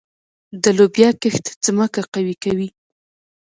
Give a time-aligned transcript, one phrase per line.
[0.63, 2.69] د لوبیا کښت ځمکه قوي کوي.